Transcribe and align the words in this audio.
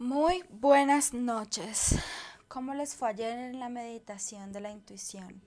Muy 0.00 0.42
buenas 0.48 1.12
noches. 1.12 1.94
¿Cómo 2.48 2.72
les 2.72 2.96
fue 2.96 3.10
ayer 3.10 3.38
en 3.38 3.60
la 3.60 3.68
meditación 3.68 4.50
de 4.50 4.60
la 4.60 4.70
intuición? 4.70 5.42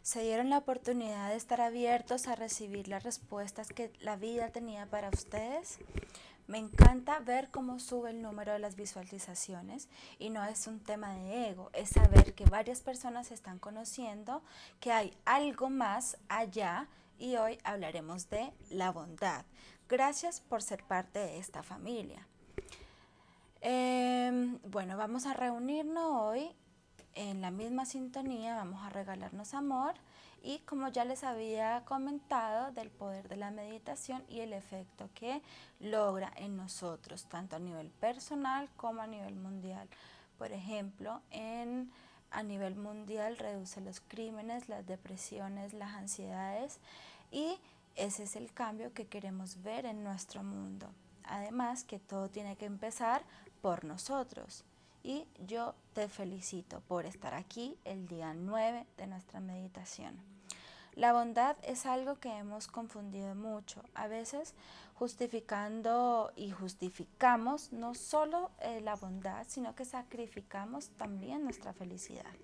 ¿Se 0.00 0.22
dieron 0.22 0.48
la 0.48 0.56
oportunidad 0.56 1.28
de 1.28 1.36
estar 1.36 1.60
abiertos 1.60 2.26
a 2.26 2.34
recibir 2.34 2.88
las 2.88 3.02
respuestas 3.02 3.68
que 3.68 3.92
la 4.00 4.16
vida 4.16 4.48
tenía 4.48 4.86
para 4.86 5.10
ustedes? 5.10 5.76
Me 6.46 6.56
encanta 6.56 7.20
ver 7.20 7.50
cómo 7.50 7.78
sube 7.78 8.12
el 8.12 8.22
número 8.22 8.54
de 8.54 8.60
las 8.60 8.76
visualizaciones 8.76 9.90
y 10.18 10.30
no 10.30 10.42
es 10.42 10.66
un 10.66 10.80
tema 10.80 11.12
de 11.12 11.50
ego, 11.50 11.68
es 11.74 11.90
saber 11.90 12.32
que 12.32 12.46
varias 12.46 12.80
personas 12.80 13.30
están 13.30 13.58
conociendo 13.58 14.42
que 14.80 14.90
hay 14.90 15.14
algo 15.26 15.68
más 15.68 16.16
allá 16.30 16.88
y 17.18 17.36
hoy 17.36 17.58
hablaremos 17.62 18.30
de 18.30 18.54
la 18.70 18.90
bondad. 18.90 19.44
Gracias 19.86 20.40
por 20.40 20.62
ser 20.62 20.82
parte 20.82 21.18
de 21.18 21.36
esta 21.36 21.62
familia. 21.62 22.26
Em, 23.64 24.58
bueno, 24.64 24.96
vamos 24.96 25.24
a 25.24 25.34
reunirnos 25.34 26.04
hoy 26.04 26.50
en 27.14 27.40
la 27.40 27.52
misma 27.52 27.86
sintonía, 27.86 28.56
vamos 28.56 28.84
a 28.84 28.90
regalarnos 28.90 29.54
amor 29.54 29.94
y 30.42 30.58
como 30.60 30.88
ya 30.88 31.04
les 31.04 31.22
había 31.22 31.84
comentado 31.84 32.72
del 32.72 32.90
poder 32.90 33.28
de 33.28 33.36
la 33.36 33.52
meditación 33.52 34.24
y 34.28 34.40
el 34.40 34.52
efecto 34.52 35.10
que 35.14 35.42
logra 35.78 36.32
en 36.34 36.56
nosotros, 36.56 37.26
tanto 37.26 37.54
a 37.54 37.60
nivel 37.60 37.90
personal 37.90 38.68
como 38.76 39.00
a 39.00 39.06
nivel 39.06 39.36
mundial. 39.36 39.88
Por 40.38 40.50
ejemplo, 40.50 41.22
en, 41.30 41.92
a 42.32 42.42
nivel 42.42 42.74
mundial 42.74 43.38
reduce 43.38 43.80
los 43.80 44.00
crímenes, 44.00 44.68
las 44.68 44.84
depresiones, 44.84 45.72
las 45.72 45.94
ansiedades 45.94 46.80
y 47.30 47.60
ese 47.94 48.24
es 48.24 48.34
el 48.34 48.52
cambio 48.52 48.92
que 48.92 49.06
queremos 49.06 49.62
ver 49.62 49.86
en 49.86 50.02
nuestro 50.02 50.42
mundo. 50.42 50.92
Además 51.24 51.84
que 51.84 52.00
todo 52.00 52.28
tiene 52.28 52.56
que 52.56 52.64
empezar 52.64 53.22
por 53.62 53.84
nosotros. 53.84 54.64
Y 55.02 55.26
yo 55.46 55.74
te 55.94 56.08
felicito 56.08 56.80
por 56.86 57.06
estar 57.06 57.32
aquí 57.34 57.78
el 57.84 58.06
día 58.06 58.34
9 58.34 58.86
de 58.98 59.06
nuestra 59.06 59.40
meditación. 59.40 60.20
La 60.94 61.14
bondad 61.14 61.56
es 61.62 61.86
algo 61.86 62.16
que 62.16 62.36
hemos 62.36 62.68
confundido 62.68 63.34
mucho, 63.34 63.82
a 63.94 64.08
veces 64.08 64.54
justificando 64.94 66.32
y 66.36 66.50
justificamos 66.50 67.72
no 67.72 67.94
solo 67.94 68.50
eh, 68.60 68.82
la 68.82 68.96
bondad, 68.96 69.46
sino 69.48 69.74
que 69.74 69.86
sacrificamos 69.86 70.90
también 70.90 71.44
nuestra 71.44 71.72
felicidad. 71.72 72.34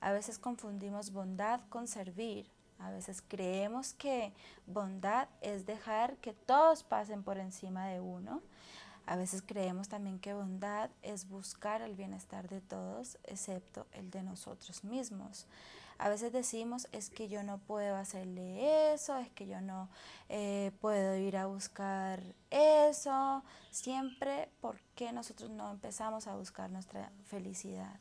A 0.00 0.10
veces 0.10 0.40
confundimos 0.40 1.12
bondad 1.12 1.60
con 1.68 1.86
servir, 1.86 2.50
a 2.80 2.90
veces 2.90 3.22
creemos 3.22 3.94
que 3.94 4.32
bondad 4.66 5.28
es 5.40 5.64
dejar 5.64 6.16
que 6.16 6.32
todos 6.32 6.82
pasen 6.82 7.22
por 7.22 7.38
encima 7.38 7.86
de 7.86 8.00
uno 8.00 8.42
a 9.06 9.16
veces 9.16 9.42
creemos 9.44 9.88
también 9.88 10.18
que 10.18 10.34
bondad 10.34 10.90
es 11.02 11.28
buscar 11.28 11.82
el 11.82 11.94
bienestar 11.94 12.48
de 12.48 12.60
todos, 12.60 13.18
excepto 13.24 13.86
el 13.92 14.10
de 14.10 14.22
nosotros 14.22 14.84
mismos. 14.84 15.46
A 15.98 16.08
veces 16.08 16.32
decimos, 16.32 16.88
es 16.92 17.08
que 17.08 17.28
yo 17.28 17.42
no 17.42 17.58
puedo 17.58 17.96
hacerle 17.96 18.92
eso, 18.92 19.16
es 19.16 19.30
que 19.30 19.46
yo 19.46 19.60
no 19.60 19.88
eh, 20.28 20.72
puedo 20.80 21.16
ir 21.16 21.36
a 21.36 21.46
buscar 21.46 22.20
eso. 22.50 23.44
Siempre, 23.70 24.48
¿por 24.60 24.80
qué 24.96 25.12
nosotros 25.12 25.50
no 25.50 25.70
empezamos 25.70 26.26
a 26.26 26.34
buscar 26.34 26.70
nuestra 26.70 27.12
felicidad? 27.24 28.00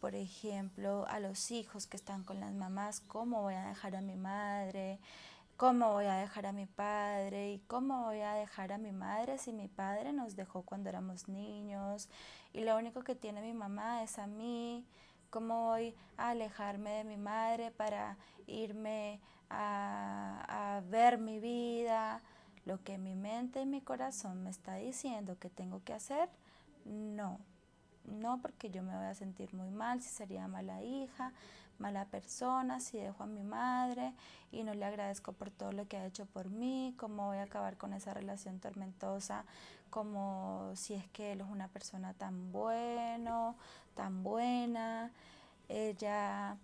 Por 0.00 0.14
ejemplo, 0.14 1.06
a 1.08 1.20
los 1.20 1.50
hijos 1.50 1.86
que 1.86 1.96
están 1.96 2.24
con 2.24 2.40
las 2.40 2.52
mamás, 2.52 3.00
¿cómo 3.00 3.42
voy 3.42 3.54
a 3.54 3.68
dejar 3.68 3.94
a 3.94 4.00
mi 4.00 4.16
madre? 4.16 4.98
¿Cómo 5.60 5.92
voy 5.92 6.06
a 6.06 6.14
dejar 6.14 6.46
a 6.46 6.52
mi 6.52 6.64
padre? 6.64 7.52
¿Y 7.52 7.58
cómo 7.58 8.04
voy 8.04 8.20
a 8.20 8.32
dejar 8.32 8.72
a 8.72 8.78
mi 8.78 8.92
madre 8.92 9.36
si 9.36 9.52
mi 9.52 9.68
padre 9.68 10.10
nos 10.14 10.34
dejó 10.34 10.62
cuando 10.62 10.88
éramos 10.88 11.28
niños? 11.28 12.08
Y 12.54 12.64
lo 12.64 12.78
único 12.78 13.02
que 13.02 13.14
tiene 13.14 13.42
mi 13.42 13.52
mamá 13.52 14.02
es 14.02 14.18
a 14.18 14.26
mí. 14.26 14.86
¿Cómo 15.28 15.66
voy 15.66 15.94
a 16.16 16.30
alejarme 16.30 16.92
de 16.92 17.04
mi 17.04 17.18
madre 17.18 17.72
para 17.72 18.16
irme 18.46 19.20
a, 19.50 20.76
a 20.76 20.80
ver 20.88 21.18
mi 21.18 21.40
vida? 21.40 22.22
Lo 22.64 22.82
que 22.82 22.96
mi 22.96 23.14
mente 23.14 23.60
y 23.60 23.66
mi 23.66 23.82
corazón 23.82 24.42
me 24.42 24.48
está 24.48 24.76
diciendo 24.76 25.38
que 25.38 25.50
tengo 25.50 25.84
que 25.84 25.92
hacer, 25.92 26.30
no. 26.86 27.38
No 28.06 28.40
porque 28.40 28.70
yo 28.70 28.82
me 28.82 28.96
voy 28.96 29.04
a 29.04 29.14
sentir 29.14 29.52
muy 29.52 29.68
mal 29.68 30.00
si 30.00 30.08
sería 30.08 30.48
mala 30.48 30.82
hija, 30.82 31.34
mala 31.80 32.04
persona 32.04 32.78
si 32.78 32.98
dejo 32.98 33.24
a 33.24 33.26
mi 33.26 33.42
madre 33.42 34.14
y 34.52 34.62
no 34.62 34.74
le 34.74 34.84
agradezco 34.84 35.32
por 35.32 35.50
todo 35.50 35.72
lo 35.72 35.88
que 35.88 35.96
ha 35.96 36.06
hecho 36.06 36.26
por 36.26 36.50
mí, 36.50 36.94
cómo 36.98 37.26
voy 37.26 37.38
a 37.38 37.44
acabar 37.44 37.76
con 37.76 37.92
esa 37.92 38.14
relación 38.14 38.60
tormentosa, 38.60 39.44
como 39.88 40.72
si 40.76 40.94
es 40.94 41.08
que 41.08 41.32
él 41.32 41.40
es 41.40 41.46
una 41.48 41.68
persona 41.68 42.14
tan 42.14 42.52
bueno, 42.52 43.56
tan 43.94 44.22
buena, 44.22 45.10
ella 45.68 46.56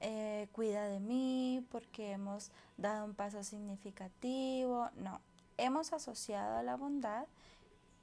eh, 0.00 0.48
cuida 0.52 0.86
de 0.88 1.00
mí 1.00 1.64
porque 1.70 2.12
hemos 2.12 2.50
dado 2.76 3.04
un 3.04 3.14
paso 3.14 3.44
significativo, 3.44 4.90
no, 4.96 5.20
hemos 5.58 5.92
asociado 5.92 6.56
a 6.56 6.62
la 6.62 6.76
bondad 6.76 7.26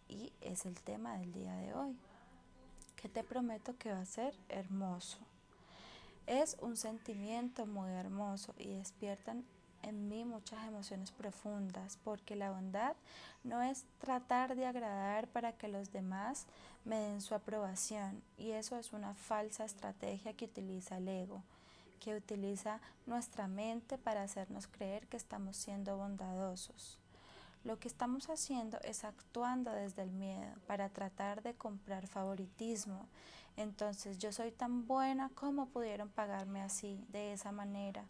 y 0.08 0.32
es 0.42 0.66
el 0.66 0.76
tema 0.82 1.18
del 1.18 1.34
día 1.34 1.56
de 1.56 1.74
hoy, 1.74 1.98
que 2.96 3.10
te 3.10 3.24
prometo 3.24 3.78
que 3.78 3.92
va 3.92 4.02
a 4.02 4.06
ser 4.06 4.36
hermoso. 4.50 5.31
Es 6.28 6.58
un 6.62 6.78
sentimiento 6.78 7.66
muy 7.66 7.92
hermoso 7.92 8.54
y 8.58 8.68
despiertan 8.70 9.44
en 9.84 10.08
mí 10.08 10.24
muchas 10.24 10.66
emociones 10.68 11.12
profundas, 11.12 11.98
porque 12.04 12.36
la 12.36 12.52
bondad 12.52 12.96
no 13.44 13.62
es 13.62 13.86
tratar 14.00 14.56
de 14.56 14.66
agradar 14.66 15.28
para 15.28 15.54
que 15.54 15.68
los 15.68 15.92
demás 15.92 16.46
me 16.86 16.98
den 16.98 17.22
su 17.22 17.34
aprobación, 17.34 18.22
y 18.38 18.52
eso 18.52 18.78
es 18.78 18.94
una 18.94 19.16
falsa 19.16 19.66
estrategia 19.66 20.34
que 20.34 20.46
utiliza 20.46 20.98
el 20.98 21.08
ego, 21.08 21.44
que 22.00 22.16
utiliza 22.16 22.80
nuestra 23.06 23.48
mente 23.48 23.98
para 23.98 24.24
hacernos 24.24 24.68
creer 24.68 25.08
que 25.08 25.18
estamos 25.18 25.58
siendo 25.58 25.98
bondadosos. 25.98 27.00
Lo 27.64 27.78
que 27.78 27.88
estamos 27.88 28.30
haciendo 28.30 28.80
es 28.82 29.04
actuando 29.04 29.72
desde 29.72 30.02
el 30.02 30.12
miedo 30.12 30.56
para 30.66 30.90
tratar 30.90 31.44
de 31.44 31.54
comprar 31.54 32.08
favoritismo 32.08 33.08
entonces 33.58 34.18
yo 34.18 34.32
soy 34.32 34.52
tan 34.52 34.88
buena, 34.88 35.30
¿cómo 35.36 35.68
pudieron 35.68 36.10
pagarme 36.10 36.62
así, 36.62 37.04
de 37.10 37.34
esa 37.34 37.52
manera? 37.52 38.06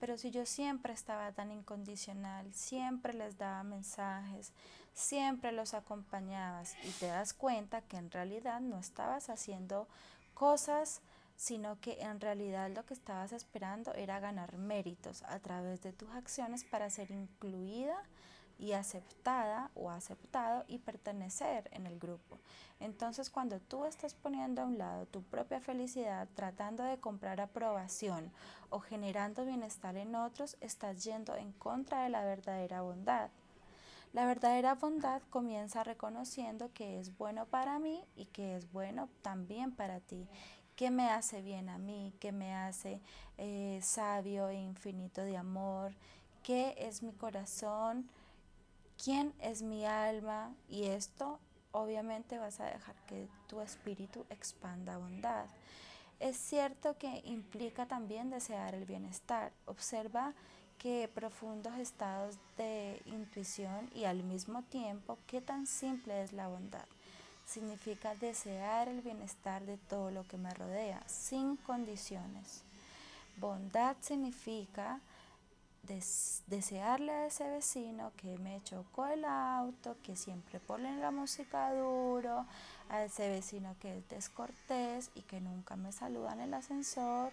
Pero 0.00 0.18
si 0.18 0.30
yo 0.30 0.44
siempre 0.44 0.92
estaba 0.92 1.32
tan 1.32 1.50
incondicional, 1.50 2.52
siempre 2.52 3.14
les 3.14 3.38
daba 3.38 3.62
mensajes, 3.62 4.52
siempre 4.92 5.52
los 5.52 5.74
acompañabas 5.74 6.74
y 6.84 6.90
te 6.90 7.06
das 7.06 7.32
cuenta 7.32 7.82
que 7.82 7.96
en 7.96 8.10
realidad 8.10 8.60
no 8.60 8.78
estabas 8.78 9.30
haciendo 9.30 9.88
cosas, 10.34 11.00
sino 11.36 11.80
que 11.80 12.00
en 12.00 12.20
realidad 12.20 12.70
lo 12.70 12.84
que 12.84 12.94
estabas 12.94 13.32
esperando 13.32 13.92
era 13.94 14.20
ganar 14.20 14.56
méritos 14.56 15.22
a 15.22 15.38
través 15.40 15.82
de 15.82 15.92
tus 15.92 16.10
acciones 16.10 16.64
para 16.64 16.90
ser 16.90 17.10
incluida 17.10 17.96
y 18.58 18.72
aceptada 18.72 19.70
o 19.74 19.90
aceptado 19.90 20.64
y 20.68 20.78
pertenecer 20.78 21.68
en 21.72 21.86
el 21.86 21.98
grupo. 21.98 22.38
Entonces 22.80 23.30
cuando 23.30 23.60
tú 23.60 23.84
estás 23.84 24.14
poniendo 24.14 24.62
a 24.62 24.66
un 24.66 24.78
lado 24.78 25.06
tu 25.06 25.22
propia 25.22 25.60
felicidad, 25.60 26.28
tratando 26.34 26.82
de 26.84 26.98
comprar 26.98 27.40
aprobación 27.40 28.30
o 28.70 28.80
generando 28.80 29.44
bienestar 29.44 29.96
en 29.96 30.14
otros, 30.14 30.56
estás 30.60 31.04
yendo 31.04 31.36
en 31.36 31.52
contra 31.52 32.04
de 32.04 32.10
la 32.10 32.24
verdadera 32.24 32.82
bondad. 32.82 33.30
La 34.12 34.26
verdadera 34.26 34.76
bondad 34.76 35.22
comienza 35.30 35.82
reconociendo 35.82 36.70
que 36.72 37.00
es 37.00 37.16
bueno 37.18 37.46
para 37.46 37.80
mí 37.80 38.04
y 38.14 38.26
que 38.26 38.56
es 38.56 38.70
bueno 38.70 39.08
también 39.22 39.72
para 39.72 39.98
ti, 39.98 40.28
que 40.76 40.90
me 40.90 41.10
hace 41.10 41.42
bien 41.42 41.68
a 41.68 41.78
mí, 41.78 42.12
que 42.20 42.30
me 42.30 42.54
hace 42.54 43.00
eh, 43.38 43.80
sabio 43.82 44.48
e 44.48 44.54
infinito 44.54 45.22
de 45.22 45.36
amor, 45.36 45.94
que 46.44 46.76
es 46.78 47.02
mi 47.02 47.12
corazón, 47.12 48.08
quién 49.04 49.34
es 49.40 49.60
mi 49.60 49.84
alma 49.84 50.54
y 50.68 50.84
esto 50.84 51.38
obviamente 51.72 52.38
vas 52.38 52.58
a 52.60 52.64
dejar 52.64 52.94
que 53.06 53.28
tu 53.48 53.60
espíritu 53.60 54.24
expanda 54.30 54.96
bondad. 54.96 55.44
Es 56.20 56.38
cierto 56.38 56.96
que 56.96 57.20
implica 57.26 57.84
también 57.84 58.30
desear 58.30 58.74
el 58.74 58.86
bienestar. 58.86 59.52
Observa 59.66 60.32
que 60.78 61.10
profundos 61.14 61.74
estados 61.78 62.36
de 62.56 63.02
intuición 63.06 63.90
y 63.94 64.04
al 64.04 64.22
mismo 64.22 64.62
tiempo 64.62 65.18
qué 65.26 65.42
tan 65.42 65.66
simple 65.66 66.22
es 66.22 66.32
la 66.32 66.48
bondad. 66.48 66.86
Significa 67.46 68.14
desear 68.14 68.88
el 68.88 69.02
bienestar 69.02 69.66
de 69.66 69.76
todo 69.76 70.10
lo 70.10 70.26
que 70.26 70.38
me 70.38 70.54
rodea, 70.54 71.02
sin 71.06 71.56
condiciones. 71.56 72.62
Bondad 73.36 73.96
significa 74.00 75.00
desearle 75.86 77.12
a 77.12 77.26
ese 77.26 77.48
vecino 77.48 78.12
que 78.16 78.38
me 78.38 78.62
chocó 78.64 79.06
el 79.06 79.24
auto, 79.24 79.96
que 80.02 80.16
siempre 80.16 80.60
pone 80.60 80.96
la 80.98 81.10
música 81.10 81.72
duro, 81.74 82.46
a 82.88 83.04
ese 83.04 83.28
vecino 83.28 83.76
que 83.80 83.98
es 83.98 84.08
descortés 84.08 85.10
y 85.14 85.22
que 85.22 85.40
nunca 85.40 85.76
me 85.76 85.92
saluda 85.92 86.32
en 86.32 86.40
el 86.40 86.54
ascensor, 86.54 87.32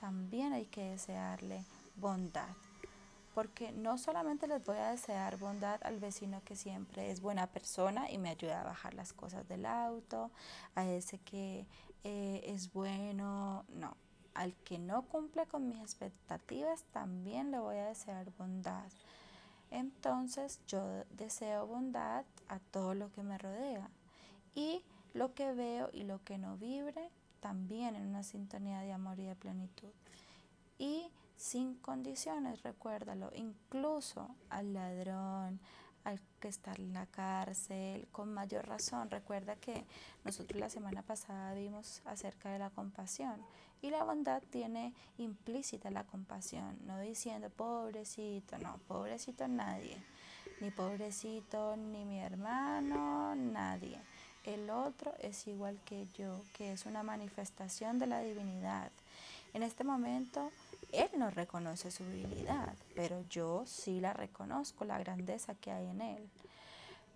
también 0.00 0.52
hay 0.52 0.66
que 0.66 0.90
desearle 0.90 1.64
bondad. 1.96 2.48
porque 3.34 3.70
no 3.70 3.96
solamente 3.96 4.48
les 4.48 4.62
voy 4.64 4.76
a 4.76 4.90
desear 4.90 5.36
bondad 5.38 5.80
al 5.84 6.00
vecino 6.00 6.42
que 6.44 6.56
siempre 6.56 7.10
es 7.12 7.20
buena 7.20 7.46
persona 7.46 8.10
y 8.10 8.18
me 8.18 8.30
ayuda 8.30 8.60
a 8.60 8.64
bajar 8.64 8.92
las 8.94 9.12
cosas 9.12 9.46
del 9.48 9.66
auto, 9.66 10.30
a 10.74 10.84
ese 10.84 11.18
que 11.18 11.64
eh, 12.02 12.42
es 12.44 12.72
bueno, 12.72 13.64
no, 13.68 13.96
al 14.34 14.54
que 14.64 14.78
no 14.78 15.02
cumple 15.02 15.46
con 15.46 15.68
mis 15.68 15.80
expectativas 15.80 16.84
también 16.92 17.50
le 17.50 17.58
voy 17.58 17.76
a 17.76 17.86
desear 17.86 18.30
bondad. 18.38 18.90
Entonces 19.70 20.60
yo 20.66 21.04
deseo 21.10 21.66
bondad 21.66 22.24
a 22.48 22.58
todo 22.58 22.94
lo 22.94 23.12
que 23.12 23.22
me 23.22 23.38
rodea 23.38 23.88
y 24.54 24.82
lo 25.14 25.34
que 25.34 25.52
veo 25.52 25.90
y 25.92 26.04
lo 26.04 26.22
que 26.24 26.38
no 26.38 26.56
vibre 26.56 27.10
también 27.40 27.96
en 27.96 28.06
una 28.06 28.22
sintonía 28.22 28.80
de 28.80 28.92
amor 28.92 29.18
y 29.18 29.24
de 29.24 29.34
plenitud. 29.34 29.90
Y 30.78 31.10
sin 31.36 31.74
condiciones, 31.76 32.62
recuérdalo, 32.62 33.30
incluso 33.34 34.34
al 34.50 34.74
ladrón, 34.74 35.60
al 36.04 36.20
que 36.38 36.48
está 36.48 36.72
en 36.74 36.92
la 36.92 37.06
cárcel, 37.06 38.08
con 38.12 38.32
mayor 38.32 38.66
razón. 38.66 39.10
Recuerda 39.10 39.56
que 39.56 39.84
nosotros 40.24 40.60
la 40.60 40.70
semana 40.70 41.02
pasada 41.02 41.54
vimos 41.54 42.02
acerca 42.04 42.50
de 42.50 42.58
la 42.58 42.70
compasión 42.70 43.42
y 43.82 43.90
la 43.90 44.04
bondad 44.04 44.42
tiene 44.50 44.92
implícita 45.18 45.90
la 45.90 46.04
compasión, 46.04 46.78
no 46.86 46.98
diciendo 47.00 47.50
pobrecito, 47.50 48.58
no, 48.58 48.78
pobrecito 48.88 49.48
nadie, 49.48 49.96
ni 50.60 50.70
pobrecito 50.70 51.76
ni 51.76 52.04
mi 52.04 52.20
hermano, 52.20 53.34
nadie. 53.34 53.98
El 54.44 54.70
otro 54.70 55.14
es 55.20 55.46
igual 55.46 55.78
que 55.84 56.06
yo, 56.16 56.42
que 56.56 56.72
es 56.72 56.86
una 56.86 57.02
manifestación 57.02 57.98
de 57.98 58.06
la 58.06 58.20
divinidad. 58.20 58.90
En 59.52 59.62
este 59.62 59.84
momento 59.84 60.50
él 60.92 61.08
no 61.16 61.30
reconoce 61.30 61.90
su 61.90 62.04
divinidad, 62.04 62.74
pero 62.94 63.24
yo 63.28 63.64
sí 63.66 64.00
la 64.00 64.12
reconozco, 64.12 64.84
la 64.84 64.98
grandeza 64.98 65.54
que 65.54 65.70
hay 65.70 65.86
en 65.86 66.00
Él. 66.00 66.28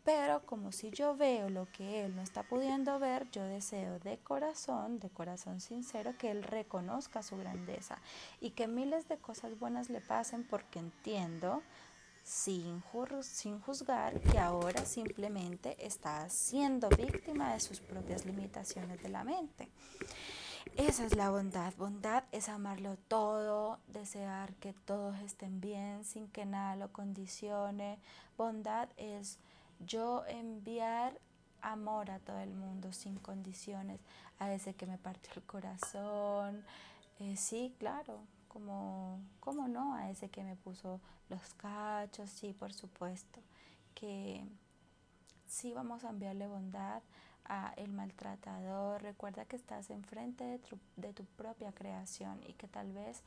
Pero 0.05 0.45
como 0.45 0.71
si 0.71 0.91
yo 0.91 1.17
veo 1.17 1.49
lo 1.49 1.67
que 1.73 2.05
Él 2.05 2.15
no 2.15 2.21
está 2.21 2.43
pudiendo 2.43 2.99
ver, 2.99 3.31
yo 3.31 3.43
deseo 3.43 3.99
de 4.01 4.19
corazón, 4.19 5.01
de 5.01 5.09
corazón 5.09 5.61
sincero, 5.61 6.15
que 6.19 6.31
Él 6.31 6.43
reconozca 6.43 7.23
su 7.23 7.39
grandeza 7.39 7.99
y 8.41 8.51
que 8.51 8.69
miles 8.69 9.09
de 9.09 9.17
cosas 9.17 9.59
buenas 9.59 9.89
le 9.89 10.03
pasen 10.03 10.45
porque 10.45 10.79
entiendo, 10.79 11.63
sin, 12.23 12.83
sin 13.23 13.61
juzgar, 13.61 14.21
que 14.21 14.39
ahora 14.39 14.85
simplemente 14.85 15.77
está 15.79 16.29
siendo 16.29 16.89
víctima 16.91 17.55
de 17.55 17.61
sus 17.61 17.81
propias 17.81 18.27
limitaciones 18.27 19.03
de 19.03 19.09
la 19.09 19.25
mente. 19.25 19.71
Esa 20.77 21.05
es 21.05 21.15
la 21.15 21.31
bondad. 21.31 21.73
Bondad 21.77 22.25
es 22.33 22.49
amarlo 22.49 22.97
todo, 23.09 23.79
desear 23.87 24.55
que 24.55 24.73
todos 24.73 25.19
estén 25.21 25.61
bien 25.61 26.05
sin 26.05 26.29
que 26.29 26.47
nada 26.47 26.77
lo 26.77 26.93
condicione. 26.93 27.99
Bondad 28.37 28.89
es 28.97 29.39
yo 29.87 30.25
enviar 30.27 31.19
amor 31.63 32.11
a 32.11 32.19
todo 32.19 32.39
el 32.41 32.53
mundo 32.53 32.93
sin 32.93 33.17
condiciones, 33.17 34.01
a 34.39 34.53
ese 34.53 34.75
que 34.75 34.87
me 34.87 34.99
partió 34.99 35.33
el 35.37 35.43
corazón. 35.43 36.65
Eh, 37.21 37.37
sí, 37.37 37.75
claro, 37.79 38.21
como, 38.49 39.21
¿cómo 39.41 39.69
no? 39.69 39.95
A 39.95 40.11
ese 40.11 40.29
que 40.29 40.45
me 40.45 40.57
puso 40.57 41.01
los 41.29 41.55
cachos, 41.55 42.31
sí, 42.31 42.53
por 42.53 42.73
supuesto. 42.73 43.41
Que 43.95 44.45
sí 45.47 45.73
vamos 45.73 46.05
a 46.05 46.11
enviarle 46.11 46.47
bondad 46.47 47.03
a 47.47 47.75
el 47.77 47.93
maltratador, 47.93 49.03
recuerda 49.03 49.45
que 49.45 49.57
estás 49.57 49.91
enfrente 49.91 50.45
de 50.45 50.59
tu, 50.59 50.79
de 50.97 51.13
tu 51.13 51.25
propia 51.25 51.73
creación 51.73 52.41
y 52.47 52.55
que 52.55 52.69
tal 52.69 52.91
vez 52.93 53.23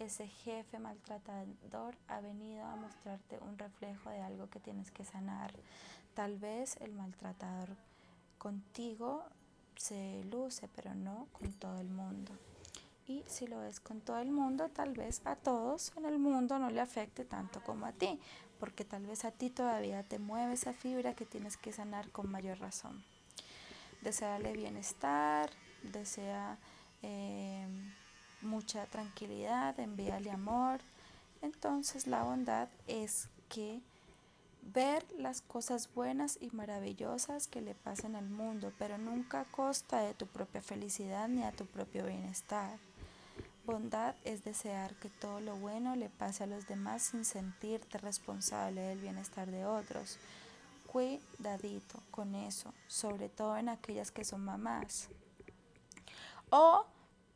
ese 0.00 0.26
jefe 0.26 0.78
maltratador 0.78 1.94
ha 2.08 2.20
venido 2.20 2.64
a 2.64 2.74
mostrarte 2.76 3.38
un 3.38 3.58
reflejo 3.58 4.10
de 4.10 4.22
algo 4.22 4.48
que 4.48 4.58
tienes 4.58 4.90
que 4.90 5.04
sanar. 5.04 5.52
Tal 6.14 6.38
vez 6.38 6.76
el 6.80 6.92
maltratador 6.92 7.76
contigo 8.38 9.24
se 9.76 10.24
luce, 10.24 10.68
pero 10.74 10.94
no 10.94 11.26
con 11.32 11.52
todo 11.52 11.80
el 11.80 11.88
mundo. 11.88 12.32
Y 13.06 13.24
si 13.26 13.46
lo 13.46 13.60
ves 13.60 13.80
con 13.80 14.00
todo 14.00 14.18
el 14.18 14.30
mundo, 14.30 14.68
tal 14.68 14.92
vez 14.94 15.22
a 15.24 15.36
todos 15.36 15.92
en 15.96 16.04
el 16.04 16.18
mundo 16.18 16.58
no 16.58 16.70
le 16.70 16.80
afecte 16.80 17.24
tanto 17.24 17.60
como 17.64 17.86
a 17.86 17.92
ti, 17.92 18.20
porque 18.58 18.84
tal 18.84 19.06
vez 19.06 19.24
a 19.24 19.30
ti 19.30 19.50
todavía 19.50 20.02
te 20.02 20.18
mueve 20.18 20.54
esa 20.54 20.72
fibra 20.72 21.14
que 21.14 21.26
tienes 21.26 21.56
que 21.56 21.72
sanar 21.72 22.10
con 22.10 22.30
mayor 22.30 22.58
razón 22.60 23.02
desearle 24.00 24.52
bienestar, 24.52 25.50
desea 25.82 26.58
eh, 27.02 27.66
mucha 28.42 28.86
tranquilidad, 28.86 29.78
envíale 29.78 30.30
amor. 30.30 30.80
Entonces 31.42 32.06
la 32.06 32.22
bondad 32.22 32.68
es 32.86 33.28
que 33.48 33.80
ver 34.62 35.04
las 35.18 35.40
cosas 35.40 35.92
buenas 35.94 36.38
y 36.40 36.50
maravillosas 36.50 37.48
que 37.48 37.60
le 37.60 37.74
pasan 37.74 38.16
al 38.16 38.28
mundo, 38.28 38.72
pero 38.78 38.98
nunca 38.98 39.40
a 39.40 39.44
costa 39.44 40.00
de 40.00 40.14
tu 40.14 40.26
propia 40.26 40.62
felicidad 40.62 41.28
ni 41.28 41.42
a 41.42 41.52
tu 41.52 41.66
propio 41.66 42.06
bienestar. 42.06 42.78
Bondad 43.66 44.14
es 44.24 44.44
desear 44.44 44.94
que 44.96 45.10
todo 45.10 45.40
lo 45.40 45.56
bueno 45.56 45.96
le 45.96 46.08
pase 46.08 46.44
a 46.44 46.46
los 46.46 46.66
demás 46.66 47.02
sin 47.02 47.24
sentirte 47.24 47.98
responsable 47.98 48.80
del 48.80 48.98
bienestar 48.98 49.50
de 49.50 49.64
otros 49.64 50.18
cuidadito 50.90 52.02
con 52.10 52.34
eso, 52.34 52.74
sobre 52.88 53.28
todo 53.28 53.56
en 53.56 53.68
aquellas 53.68 54.10
que 54.10 54.24
son 54.24 54.44
mamás. 54.44 55.08
O 56.50 56.84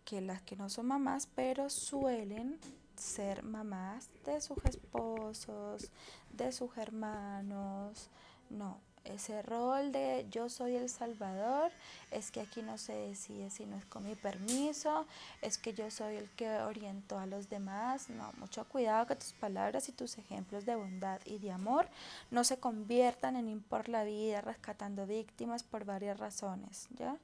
que 0.04 0.20
las 0.20 0.42
que 0.42 0.56
no 0.56 0.68
son 0.68 0.86
mamás, 0.86 1.28
pero 1.34 1.70
suelen 1.70 2.58
ser 2.96 3.42
mamás 3.42 4.08
de 4.24 4.40
sus 4.40 4.58
esposos, 4.64 5.90
de 6.32 6.52
sus 6.52 6.76
hermanos. 6.76 8.08
No, 8.50 8.78
ese 9.04 9.42
rol 9.42 9.92
de 9.92 10.26
yo 10.30 10.48
soy 10.48 10.76
el 10.76 10.88
salvador, 10.88 11.70
es 12.10 12.30
que 12.30 12.40
aquí 12.40 12.62
no 12.62 12.78
se 12.78 12.94
decide 12.94 13.50
si 13.50 13.66
no 13.66 13.76
es 13.76 13.84
con 13.84 14.04
mi 14.04 14.14
permiso, 14.14 15.06
es 15.42 15.58
que 15.58 15.74
yo 15.74 15.90
soy 15.90 16.16
el 16.16 16.30
que 16.30 16.48
oriento 16.60 17.18
a 17.18 17.26
los 17.26 17.48
demás. 17.48 18.08
No, 18.08 18.32
mucho 18.38 18.64
cuidado 18.64 19.06
que 19.06 19.16
tus 19.16 19.32
palabras 19.34 19.88
y 19.88 19.92
tus 19.92 20.16
ejemplos 20.18 20.64
de 20.64 20.76
bondad 20.76 21.20
y 21.26 21.38
de 21.38 21.52
amor 21.52 21.88
no 22.30 22.44
se 22.44 22.58
conviertan 22.58 23.36
en 23.36 23.48
impor 23.48 23.88
la 23.88 24.04
vida, 24.04 24.40
rescatando 24.40 25.06
víctimas 25.06 25.62
por 25.62 25.84
varias 25.84 26.18
razones, 26.18 26.88
¿ya? 26.96 27.16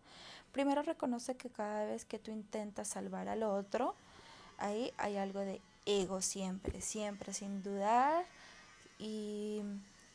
Primero 0.53 0.83
reconoce 0.83 1.37
que 1.37 1.49
cada 1.49 1.85
vez 1.85 2.05
que 2.05 2.19
tú 2.19 2.31
intentas 2.31 2.89
salvar 2.89 3.29
al 3.29 3.45
otro, 3.45 3.95
ahí 4.61 4.93
hay 4.99 5.17
algo 5.17 5.41
de 5.41 5.61
ego 5.87 6.23
siempre, 6.23 6.81
siempre, 6.81 7.33
sin 7.33 7.63
dudar 7.63 8.25
y 8.99 9.63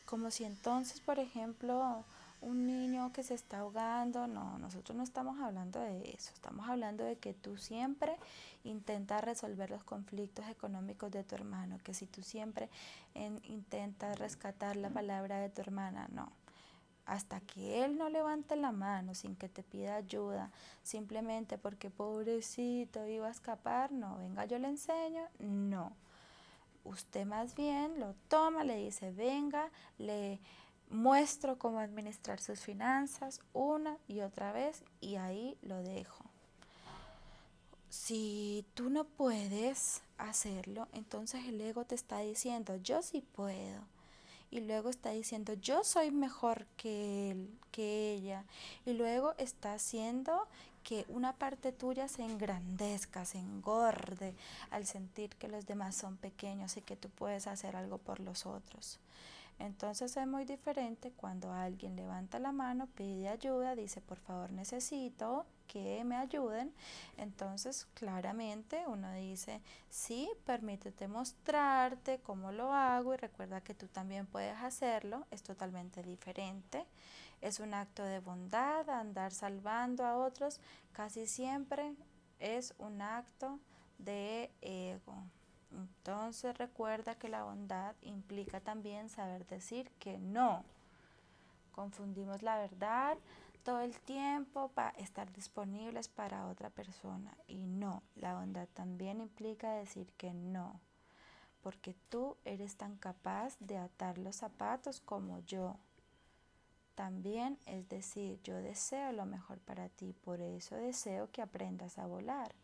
como 0.06 0.30
si 0.30 0.44
entonces, 0.44 1.00
por 1.00 1.18
ejemplo, 1.18 2.04
un 2.40 2.66
niño 2.66 3.12
que 3.12 3.22
se 3.22 3.34
está 3.34 3.58
ahogando, 3.58 4.26
no, 4.26 4.58
nosotros 4.58 4.96
no 4.96 5.02
estamos 5.02 5.40
hablando 5.40 5.80
de 5.80 6.10
eso, 6.10 6.30
estamos 6.32 6.68
hablando 6.68 7.04
de 7.04 7.16
que 7.16 7.34
tú 7.34 7.56
siempre 7.56 8.16
intentas 8.64 9.22
resolver 9.24 9.70
los 9.70 9.82
conflictos 9.84 10.48
económicos 10.48 11.10
de 11.10 11.24
tu 11.24 11.34
hermano, 11.34 11.78
que 11.82 11.94
si 11.94 12.06
tú 12.06 12.22
siempre 12.22 12.68
intentas 13.14 14.18
rescatar 14.18 14.76
la 14.76 14.90
palabra 14.90 15.38
de 15.38 15.48
tu 15.48 15.60
hermana, 15.60 16.08
no. 16.12 16.30
Hasta 17.06 17.40
que 17.40 17.84
él 17.84 17.96
no 17.96 18.08
levante 18.08 18.56
la 18.56 18.72
mano 18.72 19.14
sin 19.14 19.36
que 19.36 19.48
te 19.48 19.62
pida 19.62 19.96
ayuda, 19.96 20.50
simplemente 20.82 21.56
porque 21.56 21.88
pobrecito 21.88 23.06
iba 23.06 23.28
a 23.28 23.30
escapar, 23.30 23.92
no, 23.92 24.18
venga, 24.18 24.44
yo 24.44 24.58
le 24.58 24.68
enseño, 24.68 25.22
no 25.38 25.92
usted 26.86 27.26
más 27.26 27.54
bien 27.54 27.98
lo 28.00 28.14
toma, 28.28 28.64
le 28.64 28.76
dice, 28.76 29.10
venga, 29.10 29.70
le 29.98 30.40
muestro 30.88 31.58
cómo 31.58 31.80
administrar 31.80 32.40
sus 32.40 32.60
finanzas 32.60 33.40
una 33.52 33.98
y 34.06 34.20
otra 34.20 34.52
vez 34.52 34.84
y 35.00 35.16
ahí 35.16 35.58
lo 35.62 35.82
dejo. 35.82 36.24
Si 37.88 38.64
tú 38.74 38.90
no 38.90 39.04
puedes 39.04 40.02
hacerlo, 40.18 40.88
entonces 40.92 41.44
el 41.46 41.60
ego 41.60 41.84
te 41.84 41.94
está 41.94 42.18
diciendo, 42.20 42.76
yo 42.76 43.02
sí 43.02 43.22
puedo. 43.34 43.80
Y 44.56 44.60
luego 44.60 44.88
está 44.88 45.10
diciendo, 45.10 45.52
yo 45.52 45.84
soy 45.84 46.10
mejor 46.10 46.64
que 46.78 47.30
él, 47.30 47.58
que 47.70 48.14
ella. 48.14 48.46
Y 48.86 48.94
luego 48.94 49.34
está 49.36 49.74
haciendo 49.74 50.48
que 50.82 51.04
una 51.08 51.34
parte 51.34 51.72
tuya 51.72 52.08
se 52.08 52.22
engrandezca, 52.22 53.26
se 53.26 53.36
engorde 53.36 54.34
al 54.70 54.86
sentir 54.86 55.28
que 55.36 55.48
los 55.48 55.66
demás 55.66 55.94
son 55.94 56.16
pequeños 56.16 56.78
y 56.78 56.80
que 56.80 56.96
tú 56.96 57.10
puedes 57.10 57.46
hacer 57.46 57.76
algo 57.76 57.98
por 57.98 58.18
los 58.20 58.46
otros. 58.46 58.98
Entonces 59.58 60.16
es 60.16 60.26
muy 60.26 60.46
diferente 60.46 61.12
cuando 61.14 61.52
alguien 61.52 61.94
levanta 61.94 62.38
la 62.38 62.52
mano, 62.52 62.88
pide 62.94 63.28
ayuda, 63.28 63.74
dice 63.74 64.00
por 64.00 64.18
favor 64.18 64.52
necesito 64.52 65.44
que 65.66 66.04
me 66.04 66.16
ayuden. 66.16 66.72
Entonces 67.16 67.86
claramente 67.94 68.84
uno 68.86 69.12
dice 69.12 69.60
sí, 69.90 70.28
permítete 70.44 71.08
mostrarte 71.08 72.20
cómo 72.20 72.52
lo 72.52 72.72
hago 72.72 73.14
y 73.14 73.16
recuerda 73.16 73.60
que 73.60 73.74
tú 73.74 73.86
también 73.88 74.26
puedes 74.26 74.56
hacerlo. 74.58 75.26
Es 75.30 75.42
totalmente 75.42 76.02
diferente 76.02 76.86
es 77.40 77.60
un 77.60 77.74
acto 77.74 78.02
de 78.02 78.20
bondad, 78.20 78.88
andar 78.88 79.32
salvando 79.32 80.04
a 80.04 80.16
otros, 80.16 80.60
casi 80.92 81.26
siempre 81.26 81.94
es 82.38 82.74
un 82.78 83.02
acto 83.02 83.58
de 83.98 84.50
ego. 84.60 85.14
Entonces 85.72 86.56
recuerda 86.56 87.16
que 87.16 87.28
la 87.28 87.44
bondad 87.44 87.94
implica 88.02 88.60
también 88.60 89.08
saber 89.08 89.46
decir 89.46 89.90
que 89.98 90.18
no. 90.18 90.64
Confundimos 91.72 92.42
la 92.42 92.58
verdad 92.58 93.18
todo 93.66 93.80
el 93.80 93.98
tiempo 93.98 94.68
para 94.68 94.90
estar 94.90 95.32
disponibles 95.32 96.06
para 96.06 96.46
otra 96.46 96.70
persona 96.70 97.36
y 97.48 97.66
no, 97.66 98.04
la 98.14 98.34
bondad 98.34 98.68
también 98.74 99.20
implica 99.20 99.72
decir 99.72 100.12
que 100.12 100.32
no, 100.32 100.80
porque 101.64 101.96
tú 102.08 102.36
eres 102.44 102.76
tan 102.76 102.94
capaz 102.96 103.56
de 103.58 103.76
atar 103.76 104.18
los 104.18 104.36
zapatos 104.36 105.00
como 105.00 105.40
yo. 105.40 105.78
También 106.94 107.58
es 107.66 107.88
decir, 107.88 108.40
yo 108.44 108.54
deseo 108.54 109.10
lo 109.10 109.26
mejor 109.26 109.58
para 109.58 109.88
ti, 109.88 110.14
por 110.24 110.40
eso 110.40 110.76
deseo 110.76 111.28
que 111.32 111.42
aprendas 111.42 111.98
a 111.98 112.06
volar 112.06 112.54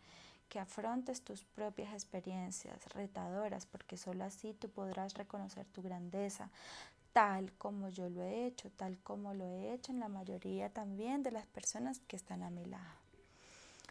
que 0.48 0.60
afrontes 0.60 1.22
tus 1.22 1.44
propias 1.44 1.94
experiencias 1.94 2.86
retadoras, 2.92 3.64
porque 3.64 3.96
solo 3.96 4.22
así 4.22 4.52
tú 4.52 4.68
podrás 4.68 5.14
reconocer 5.14 5.66
tu 5.66 5.80
grandeza, 5.80 6.50
tal 7.12 7.52
como 7.54 7.88
yo 7.88 8.08
lo 8.08 8.22
he 8.22 8.46
hecho, 8.46 8.70
tal 8.70 8.98
como 9.00 9.34
lo 9.34 9.44
he 9.44 9.72
hecho 9.72 9.92
en 9.92 10.00
la 10.00 10.08
mayoría 10.08 10.70
también 10.70 11.22
de 11.22 11.30
las 11.30 11.46
personas 11.46 12.00
que 12.00 12.16
están 12.16 12.42
a 12.42 12.50
mi 12.50 12.64
lado. 12.64 13.02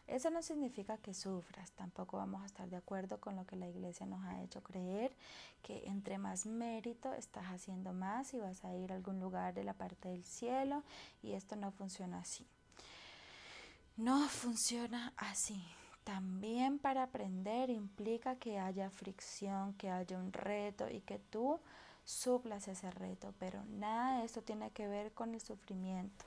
Eso 0.08 0.30
no 0.30 0.42
significa 0.42 0.98
que 0.98 1.13
sufras, 1.13 1.72
tampoco 1.72 2.18
vamos 2.18 2.42
a 2.44 2.46
estar 2.46 2.70
de 2.70 2.75
acuerdo 2.75 3.22
con 3.22 3.38
lo 3.38 3.46
que 3.46 3.56
la 3.56 3.70
iglesia 3.70 4.06
nos 4.06 4.22
ha 4.25 4.42
hecho 4.42 4.62
creer, 4.62 5.16
que 5.63 5.88
entre 5.88 6.18
más 6.18 6.46
mérito 6.46 7.13
estás 7.13 7.46
haciendo 7.46 7.94
más 7.94 8.34
y 8.34 8.40
vas 8.40 8.66
a 8.66 8.75
ir 8.75 8.92
a 8.92 8.96
algún 8.96 9.22
lugar 9.22 9.54
de 9.54 9.63
la 9.63 9.74
parte 9.74 10.10
del 10.10 10.25
cielo 10.25 10.84
y 11.24 11.32
esto 11.32 11.56
no 11.56 11.72
funciona 11.72 12.20
así. 12.20 12.46
No 13.96 14.28
funciona 14.28 15.13
así. 15.16 15.63
También 16.04 16.80
para 16.80 17.04
aprender 17.04 17.70
implica 17.70 18.36
que 18.36 18.60
haya 18.60 18.90
fricción, 18.90 19.75
que 19.75 19.92
haya 19.92 20.18
un 20.18 20.34
reto 20.34 20.90
y 20.90 21.01
que 21.01 21.20
tú 21.20 21.60
suplas 22.12 22.68
ese 22.68 22.91
reto, 22.91 23.34
pero 23.39 23.63
nada 23.65 24.20
de 24.20 24.25
esto 24.25 24.41
tiene 24.41 24.72
que 24.72 24.88
ver 24.88 25.12
con 25.13 25.34
el 25.34 25.41
sufrimiento. 25.41 26.25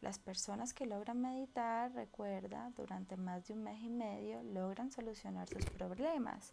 Las 0.00 0.18
personas 0.18 0.74
que 0.74 0.86
logran 0.86 1.20
meditar, 1.20 1.92
recuerda, 1.92 2.70
durante 2.76 3.16
más 3.16 3.46
de 3.46 3.54
un 3.54 3.64
mes 3.64 3.82
y 3.82 3.88
medio, 3.88 4.42
logran 4.42 4.90
solucionar 4.90 5.48
sus 5.48 5.64
problemas, 5.64 6.52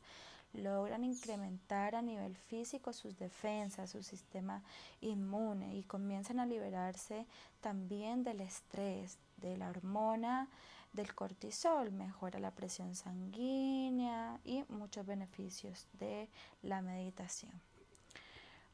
logran 0.54 1.04
incrementar 1.04 1.96
a 1.96 2.02
nivel 2.02 2.36
físico 2.36 2.94
sus 2.94 3.18
defensas, 3.18 3.90
su 3.90 4.04
sistema 4.04 4.64
inmune 5.02 5.76
y 5.76 5.84
comienzan 5.84 6.40
a 6.40 6.46
liberarse 6.46 7.26
también 7.62 8.24
del 8.24 8.42
estrés, 8.42 9.18
de 9.38 9.58
la 9.58 9.70
hormona 9.70 10.50
del 10.94 11.14
cortisol, 11.16 11.92
mejora 11.92 12.40
la 12.40 12.52
presión 12.52 12.96
sanguínea 12.96 14.40
y 14.44 14.64
muchos 14.70 15.06
beneficios 15.06 15.88
de 15.94 16.30
la 16.62 16.82
meditación. 16.82 17.71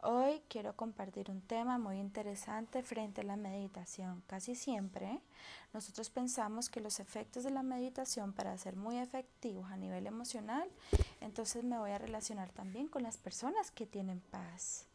Hoy 0.04 0.44
quiero 0.48 0.76
compartir 0.76 1.32
un 1.32 1.42
tema 1.42 1.80
muy 1.80 1.98
interesante 1.98 2.84
frente 2.84 3.22
a 3.22 3.24
la 3.24 3.36
meditación. 3.36 4.22
Casi 4.28 4.54
siempre 4.54 5.22
nosotros 5.74 6.12
pensamos 6.12 6.70
que 6.70 6.82
los 6.82 7.00
efectos 7.00 7.44
de 7.44 7.50
la 7.50 7.64
meditación 7.64 8.32
para 8.32 8.56
ser 8.60 8.76
muy 8.76 9.00
efectivos 9.00 9.72
a 9.72 9.76
nivel 9.76 10.06
emocional, 10.06 10.70
entonces 11.20 11.64
me 11.64 11.80
voy 11.80 11.92
a 11.92 11.98
relacionar 11.98 12.52
también 12.52 12.88
con 12.88 13.02
las 13.02 13.18
personas 13.18 13.72
que 13.72 13.88
tienen 13.88 14.20
paz. 14.20 14.86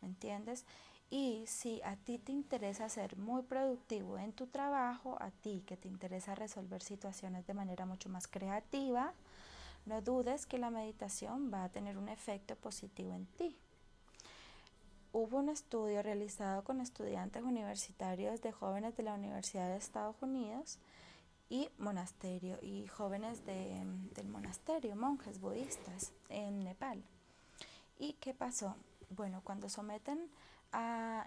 ¿Me 0.00 0.08
entiendes? 0.08 0.64
Y 1.10 1.44
si 1.46 1.82
a 1.82 1.96
ti 1.96 2.18
te 2.18 2.32
interesa 2.32 2.88
ser 2.88 3.18
muy 3.18 3.42
productivo 3.42 4.16
en 4.16 4.32
tu 4.32 4.46
trabajo, 4.46 5.18
a 5.20 5.32
ti 5.32 5.64
que 5.66 5.76
te 5.76 5.88
interesa 5.88 6.34
resolver 6.34 6.82
situaciones 6.82 7.46
de 7.46 7.52
manera 7.52 7.84
mucho 7.84 8.08
más 8.08 8.26
creativa, 8.26 9.12
no 9.84 10.00
dudes 10.00 10.46
que 10.46 10.56
la 10.56 10.70
meditación 10.70 11.52
va 11.52 11.64
a 11.64 11.68
tener 11.68 11.98
un 11.98 12.08
efecto 12.08 12.56
positivo 12.56 13.12
en 13.12 13.26
ti. 13.26 13.58
Hubo 15.18 15.38
un 15.38 15.48
estudio 15.48 16.02
realizado 16.02 16.62
con 16.62 16.78
estudiantes 16.82 17.42
universitarios 17.42 18.42
de 18.42 18.52
jóvenes 18.52 18.98
de 18.98 19.02
la 19.02 19.14
Universidad 19.14 19.70
de 19.70 19.78
Estados 19.78 20.20
Unidos 20.20 20.78
y 21.48 21.70
monasterio 21.78 22.58
y 22.60 22.86
jóvenes 22.86 23.46
del 23.46 24.28
monasterio, 24.28 24.94
monjes 24.94 25.40
budistas 25.40 26.12
en 26.28 26.64
Nepal. 26.64 27.02
¿Y 27.98 28.12
qué 28.20 28.34
pasó? 28.34 28.76
Bueno, 29.08 29.40
cuando 29.42 29.70
someten 29.70 30.28
a, 30.70 31.26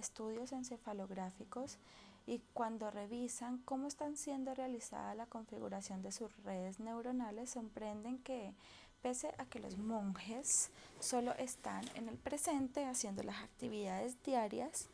estudios 0.00 0.50
encefalográficos 0.50 1.78
y 2.26 2.40
cuando 2.52 2.90
revisan 2.90 3.58
cómo 3.58 3.86
están 3.86 4.16
siendo 4.16 4.56
realizada 4.56 5.14
la 5.14 5.26
configuración 5.26 6.02
de 6.02 6.10
sus 6.10 6.36
redes 6.42 6.80
neuronales, 6.80 7.50
sorprenden 7.50 8.18
que 8.24 8.54
pese 9.02 9.32
a 9.38 9.44
que 9.46 9.60
los 9.60 9.78
monjes 9.78 10.70
solo 11.00 11.32
están 11.34 11.84
en 11.94 12.08
el 12.08 12.16
presente 12.16 12.84
haciendo 12.84 13.22
las 13.22 13.42
actividades 13.42 14.22
diarias, 14.22 14.88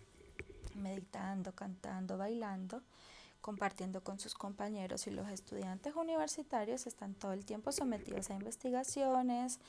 meditando, 0.74 1.52
cantando, 1.52 2.16
bailando, 2.16 2.82
compartiendo 3.40 4.02
con 4.02 4.18
sus 4.18 4.34
compañeros 4.34 5.06
y 5.06 5.10
los 5.10 5.28
estudiantes 5.28 5.94
universitarios 5.94 6.86
están 6.86 7.14
todo 7.14 7.32
el 7.32 7.44
tiempo 7.44 7.72
sometidos 7.72 8.30
a 8.30 8.34
investigaciones, 8.34 9.60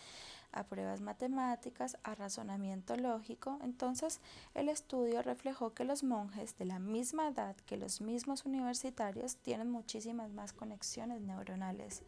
a 0.52 0.64
pruebas 0.64 1.02
matemáticas, 1.02 1.98
a 2.04 2.16
razonamiento 2.16 2.96
lógico. 2.96 3.60
Entonces, 3.62 4.20
el 4.56 4.70
estudio 4.70 5.22
reflejó 5.22 5.74
que 5.74 5.84
los 5.84 6.04
monjes 6.04 6.58
de 6.58 6.66
la 6.66 6.80
misma 6.80 7.28
edad 7.28 7.56
que 7.66 7.78
los 7.78 8.02
mismos 8.02 8.46
universitarios 8.46 9.38
tienen 9.38 9.70
muchísimas 9.70 10.32
más 10.32 10.54
conexiones 10.54 11.22
neuronales. 11.22 12.02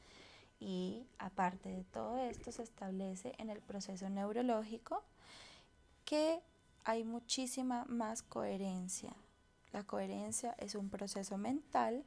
Y 0.60 1.08
aparte 1.18 1.70
de 1.70 1.84
todo 1.86 2.18
esto, 2.18 2.52
se 2.52 2.64
establece 2.64 3.34
en 3.38 3.50
el 3.50 3.62
proceso 3.62 4.10
neurológico 4.10 5.04
que 6.06 6.42
hay 6.84 7.04
muchísima 7.04 7.86
más 7.86 8.22
coherencia. 8.22 9.16
La 9.72 9.84
coherencia 9.84 10.56
es 10.58 10.76
un 10.76 10.90
proceso 10.90 11.38
mental 11.38 12.04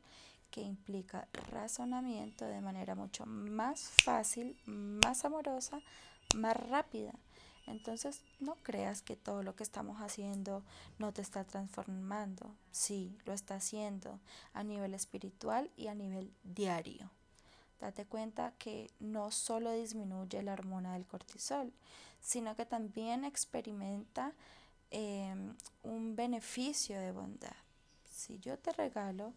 que 0.50 0.60
implica 0.60 1.28
razonamiento 1.50 2.44
de 2.44 2.60
manera 2.60 2.94
mucho 2.94 3.24
más 3.24 3.80
fácil, 4.04 4.56
más 4.66 5.24
amorosa, 5.24 5.80
más 6.34 6.56
rápida. 6.56 7.14
Entonces, 7.66 8.22
no 8.40 8.56
creas 8.56 9.02
que 9.02 9.16
todo 9.16 9.42
lo 9.42 9.54
que 9.54 9.62
estamos 9.62 10.00
haciendo 10.00 10.62
no 10.98 11.12
te 11.12 11.22
está 11.22 11.44
transformando. 11.44 12.54
Sí, 12.70 13.16
lo 13.24 13.32
está 13.32 13.54
haciendo 13.54 14.18
a 14.52 14.62
nivel 14.64 14.94
espiritual 14.94 15.70
y 15.76 15.86
a 15.86 15.94
nivel 15.94 16.32
diario. 16.42 17.10
Date 17.82 18.04
cuenta 18.06 18.52
que 18.60 18.92
no 19.00 19.32
solo 19.32 19.72
disminuye 19.72 20.40
la 20.40 20.52
hormona 20.52 20.92
del 20.92 21.04
cortisol, 21.04 21.72
sino 22.20 22.54
que 22.54 22.64
también 22.64 23.24
experimenta 23.24 24.34
em, 24.92 25.56
un 25.82 26.14
beneficio 26.14 27.00
de 27.00 27.10
bondad. 27.10 27.56
Si 28.08 28.38
yo 28.38 28.56
te 28.56 28.70
regalo 28.70 29.32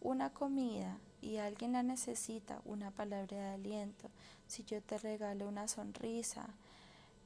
una 0.00 0.32
comida 0.32 0.96
y 1.20 1.36
alguien 1.36 1.74
la 1.74 1.82
necesita, 1.82 2.62
una 2.64 2.92
palabra 2.92 3.36
de 3.36 3.50
aliento, 3.50 4.08
si 4.46 4.64
yo 4.64 4.80
te 4.80 4.96
regalo 4.96 5.46
una 5.46 5.68
sonrisa, 5.68 6.48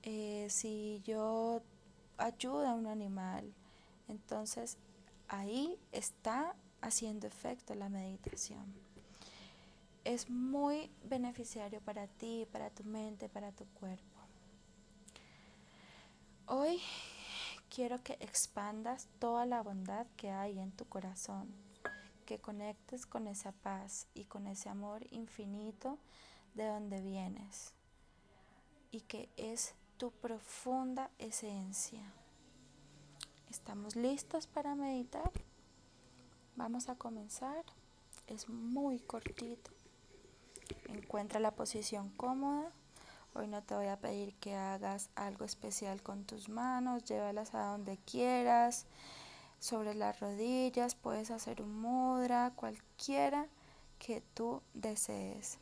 eh, 0.02 0.48
si 0.50 1.00
yo 1.04 1.62
ayudo 2.16 2.66
a 2.66 2.74
un 2.74 2.88
animal, 2.88 3.54
entonces 4.08 4.78
ahí 5.28 5.78
está 5.92 6.56
haciendo 6.80 7.28
efecto 7.28 7.76
la 7.76 7.88
meditación. 7.88 8.85
Es 10.06 10.30
muy 10.30 10.88
beneficiario 11.02 11.80
para 11.80 12.06
ti, 12.06 12.46
para 12.52 12.70
tu 12.70 12.84
mente, 12.84 13.28
para 13.28 13.50
tu 13.50 13.64
cuerpo. 13.64 14.20
Hoy 16.46 16.80
quiero 17.74 18.00
que 18.04 18.12
expandas 18.20 19.08
toda 19.18 19.46
la 19.46 19.64
bondad 19.64 20.06
que 20.16 20.30
hay 20.30 20.60
en 20.60 20.70
tu 20.70 20.84
corazón 20.84 21.52
que 22.24 22.38
conectes 22.38 23.04
con 23.04 23.26
esa 23.26 23.50
paz 23.50 24.06
y 24.14 24.26
con 24.26 24.46
ese 24.46 24.68
amor 24.68 25.04
infinito 25.10 25.98
de 26.54 26.68
donde 26.68 27.00
vienes 27.00 27.74
y 28.92 29.00
que 29.00 29.28
es 29.36 29.74
tu 29.96 30.12
profunda 30.12 31.10
esencia. 31.18 32.12
¿Estamos 33.50 33.96
listos 33.96 34.46
para 34.46 34.76
meditar? 34.76 35.32
Vamos 36.54 36.88
a 36.88 36.94
comenzar. 36.94 37.64
Es 38.28 38.48
muy 38.48 39.00
cortito. 39.00 39.75
Encuentra 40.88 41.40
la 41.40 41.52
posición 41.52 42.10
cómoda. 42.10 42.70
Hoy 43.34 43.48
no 43.48 43.62
te 43.62 43.74
voy 43.74 43.86
a 43.86 43.98
pedir 43.98 44.34
que 44.36 44.54
hagas 44.54 45.10
algo 45.14 45.44
especial 45.44 46.02
con 46.02 46.24
tus 46.24 46.48
manos. 46.48 47.04
Llévalas 47.04 47.54
a 47.54 47.66
donde 47.66 47.98
quieras 47.98 48.86
sobre 49.58 49.94
las 49.94 50.20
rodillas, 50.20 50.94
puedes 50.94 51.30
hacer 51.30 51.62
un 51.62 51.80
mudra, 51.80 52.52
cualquiera 52.56 53.46
que 53.98 54.22
tú 54.34 54.62
desees. 54.74 55.58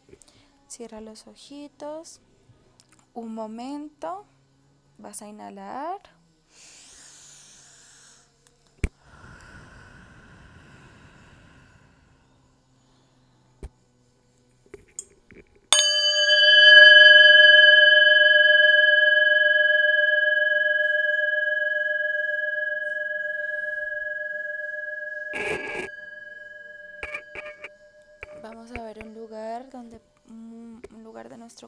Cierra 0.68 1.00
los 1.00 1.26
ojitos. 1.26 2.20
Un 3.14 3.34
momento. 3.34 4.25
Vas 4.99 5.23
a 5.23 5.28
inhalar. 5.28 6.00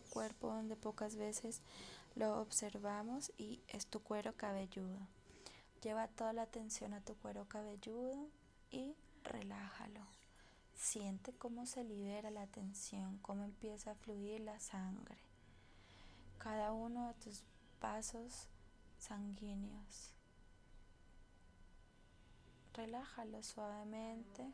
Cuerpo 0.01 0.49
donde 0.49 0.77
pocas 0.77 1.17
veces 1.17 1.63
lo 2.15 2.41
observamos 2.41 3.33
y 3.37 3.61
es 3.69 3.87
tu 3.87 4.01
cuero 4.01 4.35
cabelludo. 4.37 4.99
Lleva 5.83 6.09
toda 6.09 6.33
la 6.33 6.43
atención 6.43 6.95
a 6.95 7.01
tu 7.01 7.15
cuero 7.17 7.47
cabelludo 7.47 8.29
y 8.71 8.95
relájalo. 9.23 10.01
Siente 10.75 11.33
cómo 11.33 11.67
se 11.67 11.85
libera 11.85 12.31
la 12.31 12.47
tensión, 12.47 13.19
cómo 13.19 13.45
empieza 13.45 13.93
a 13.93 13.95
fluir 13.95 14.41
la 14.41 14.59
sangre. 14.61 15.17
Cada 16.39 16.73
uno 16.73 17.09
de 17.09 17.15
tus 17.15 17.43
vasos 17.81 18.49
sanguíneos. 18.99 20.13
Relájalo 22.75 23.43
suavemente. 23.43 24.53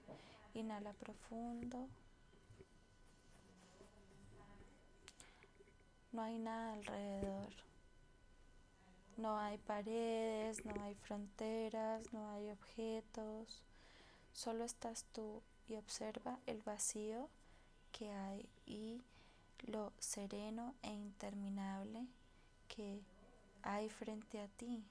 Inhala 0.54 0.92
profundo. 0.92 1.88
No 6.12 6.22
hay 6.22 6.38
nada 6.38 6.74
alrededor. 6.74 7.48
No 9.16 9.38
hay 9.38 9.56
paredes, 9.58 10.64
no 10.64 10.74
hay 10.82 10.94
fronteras, 10.94 12.12
no 12.12 12.28
hay 12.30 12.50
objetos. 12.50 13.62
Solo 14.32 14.64
estás 14.64 15.06
tú 15.12 15.42
y 15.68 15.76
observa 15.76 16.38
el 16.46 16.62
vacío 16.62 17.28
que 17.92 18.10
hay 18.10 18.46
y 18.66 19.02
lo 19.66 19.92
sereno 19.98 20.74
e 20.82 20.92
interminable 20.92 22.06
que 22.68 23.00
hay 23.62 23.88
frente 23.88 24.40
a 24.40 24.48
ti. 24.48 24.84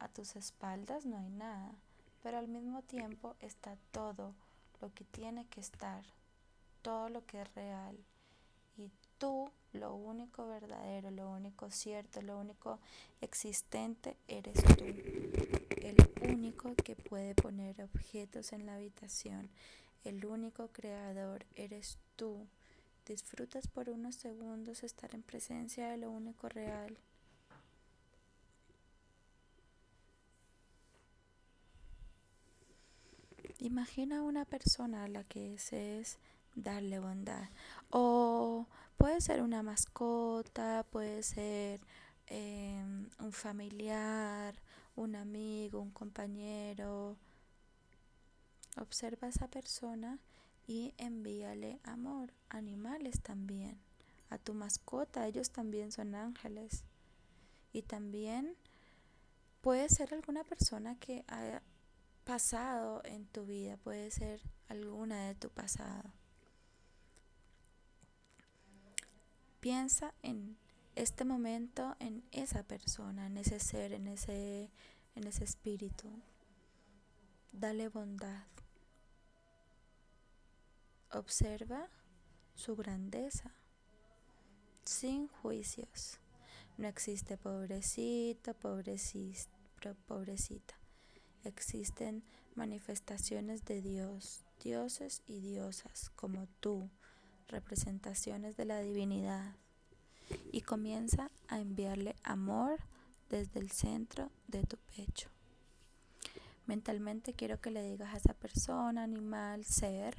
A 0.00 0.08
tus 0.08 0.36
espaldas 0.36 1.06
no 1.06 1.16
hay 1.16 1.30
nada, 1.30 1.72
pero 2.22 2.38
al 2.38 2.48
mismo 2.48 2.82
tiempo 2.82 3.36
está 3.40 3.76
todo 3.90 4.34
lo 4.80 4.92
que 4.92 5.04
tiene 5.04 5.46
que 5.46 5.60
estar, 5.60 6.04
todo 6.82 7.08
lo 7.08 7.24
que 7.24 7.40
es 7.42 7.54
real. 7.54 7.96
Tú, 9.24 9.50
lo 9.72 9.94
único 9.94 10.46
verdadero, 10.46 11.10
lo 11.10 11.30
único 11.30 11.70
cierto, 11.70 12.20
lo 12.20 12.38
único 12.38 12.78
existente, 13.22 14.18
eres 14.28 14.62
tú. 14.76 14.84
El 14.84 15.96
único 16.30 16.74
que 16.74 16.94
puede 16.94 17.34
poner 17.34 17.80
objetos 17.80 18.52
en 18.52 18.66
la 18.66 18.74
habitación, 18.74 19.48
el 20.04 20.26
único 20.26 20.68
creador, 20.68 21.46
eres 21.54 21.96
tú. 22.16 22.46
Disfrutas 23.06 23.66
por 23.66 23.88
unos 23.88 24.14
segundos 24.14 24.82
estar 24.82 25.14
en 25.14 25.22
presencia 25.22 25.88
de 25.88 25.96
lo 25.96 26.10
único 26.10 26.50
real. 26.50 26.98
Imagina 33.58 34.22
una 34.22 34.44
persona 34.44 35.04
a 35.04 35.08
la 35.08 35.24
que 35.24 35.48
desees 35.48 36.18
darle 36.54 36.98
bondad. 36.98 37.48
O 37.90 38.66
puede 38.96 39.20
ser 39.20 39.42
una 39.42 39.62
mascota, 39.62 40.84
puede 40.90 41.22
ser 41.22 41.80
em, 42.26 43.08
un 43.18 43.32
familiar, 43.32 44.54
un 44.96 45.16
amigo, 45.16 45.80
un 45.80 45.90
compañero. 45.90 47.16
Observa 48.76 49.26
a 49.26 49.30
esa 49.30 49.48
persona 49.48 50.18
y 50.66 50.94
envíale 50.98 51.80
amor. 51.84 52.32
Animales 52.48 53.20
también. 53.22 53.78
A 54.30 54.38
tu 54.38 54.54
mascota, 54.54 55.26
ellos 55.26 55.50
también 55.50 55.92
son 55.92 56.14
ángeles. 56.14 56.84
Y 57.72 57.82
también 57.82 58.56
puede 59.60 59.88
ser 59.88 60.14
alguna 60.14 60.44
persona 60.44 60.96
que 60.98 61.24
haya 61.28 61.62
pasado 62.24 63.02
en 63.04 63.26
tu 63.26 63.44
vida, 63.44 63.76
puede 63.76 64.10
ser 64.10 64.40
alguna 64.68 65.26
de 65.26 65.34
tu 65.34 65.50
pasado. 65.50 66.10
Piensa 69.64 70.12
en 70.22 70.58
este 70.94 71.24
momento, 71.24 71.96
en 71.98 72.22
esa 72.32 72.64
persona, 72.64 73.28
en 73.28 73.38
ese 73.38 73.58
ser, 73.58 73.94
en 73.94 74.08
ese, 74.08 74.70
en 75.14 75.26
ese 75.26 75.44
espíritu. 75.44 76.06
Dale 77.50 77.88
bondad. 77.88 78.44
Observa 81.12 81.88
su 82.54 82.76
grandeza, 82.76 83.54
sin 84.84 85.28
juicios. 85.28 86.18
No 86.76 86.86
existe 86.86 87.38
pobrecito, 87.38 88.52
pobrecita. 88.52 90.74
Existen 91.42 92.22
manifestaciones 92.54 93.64
de 93.64 93.80
Dios, 93.80 94.44
dioses 94.62 95.22
y 95.26 95.40
diosas 95.40 96.10
como 96.10 96.48
tú, 96.60 96.90
representaciones 97.48 98.56
de 98.56 98.64
la 98.64 98.80
divinidad. 98.80 99.54
Y 100.52 100.62
comienza 100.62 101.30
a 101.48 101.60
enviarle 101.60 102.16
amor 102.22 102.80
desde 103.28 103.60
el 103.60 103.70
centro 103.70 104.30
de 104.48 104.62
tu 104.64 104.76
pecho. 104.96 105.28
Mentalmente 106.66 107.34
quiero 107.34 107.60
que 107.60 107.70
le 107.70 107.82
digas 107.82 108.14
a 108.14 108.16
esa 108.16 108.32
persona, 108.32 109.02
animal, 109.02 109.64
ser, 109.64 110.16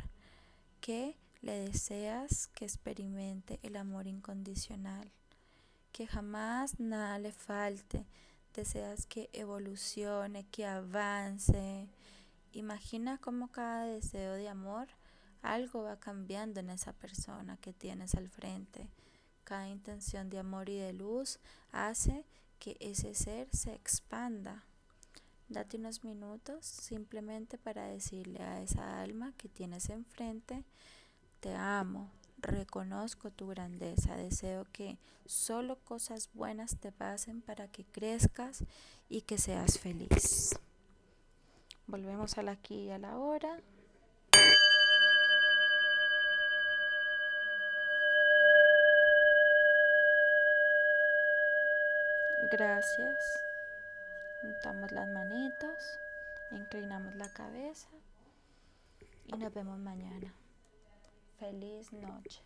que 0.79 1.17
le 1.41 1.59
deseas 1.59 2.47
que 2.47 2.65
experimente 2.65 3.59
el 3.63 3.75
amor 3.75 4.05
incondicional, 4.05 5.11
que 5.91 6.05
jamás 6.05 6.79
nada 6.79 7.17
le 7.17 7.31
falte, 7.31 8.05
deseas 8.53 9.05
que 9.05 9.29
evolucione, 9.33 10.45
que 10.45 10.65
avance. 10.65 11.87
Imagina 12.51 13.17
cómo 13.17 13.47
cada 13.47 13.85
deseo 13.85 14.33
de 14.33 14.47
amor 14.47 14.87
algo 15.53 15.83
va 15.83 15.99
cambiando 15.99 16.59
en 16.59 16.69
esa 16.69 16.93
persona 16.93 17.57
que 17.57 17.73
tienes 17.73 18.15
al 18.15 18.29
frente. 18.29 18.87
Cada 19.43 19.69
intención 19.69 20.29
de 20.29 20.39
amor 20.39 20.69
y 20.69 20.77
de 20.77 20.93
luz 20.93 21.39
hace 21.71 22.25
que 22.59 22.77
ese 22.79 23.13
ser 23.13 23.47
se 23.55 23.73
expanda. 23.73 24.63
Date 25.47 25.77
unos 25.77 26.03
minutos 26.03 26.65
simplemente 26.65 27.57
para 27.57 27.85
decirle 27.85 28.41
a 28.41 28.61
esa 28.61 29.01
alma 29.01 29.33
que 29.37 29.47
tienes 29.47 29.89
enfrente, 29.89 30.63
te 31.39 31.53
amo, 31.53 32.09
reconozco 32.39 33.29
tu 33.29 33.47
grandeza, 33.47 34.15
deseo 34.15 34.65
que 34.71 34.97
solo 35.27 35.77
cosas 35.77 36.29
buenas 36.33 36.77
te 36.77 36.91
pasen 36.91 37.41
para 37.41 37.67
que 37.67 37.83
crezcas 37.85 38.63
y 39.09 39.21
que 39.21 39.37
seas 39.37 39.77
feliz. 39.77 40.57
Volvemos 41.87 42.37
al 42.39 42.49
aquí 42.49 42.85
y 42.85 42.91
a 42.91 42.97
la 42.97 43.17
hora. 43.17 43.59
Gracias. 52.51 53.15
Juntamos 54.41 54.91
las 54.91 55.07
manitos, 55.07 55.99
inclinamos 56.51 57.15
la 57.15 57.27
cabeza 57.33 57.87
y 59.25 59.31
nos 59.37 59.51
vemos 59.53 59.79
mañana. 59.79 60.31
Feliz 61.39 61.91
noche. 61.91 62.43